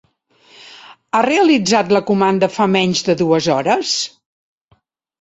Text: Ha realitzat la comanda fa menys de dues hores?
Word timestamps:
Ha 1.17 1.21
realitzat 1.27 1.95
la 1.97 2.03
comanda 2.09 2.51
fa 2.57 2.69
menys 2.79 3.07
de 3.11 3.19
dues 3.23 3.53
hores? 3.59 3.97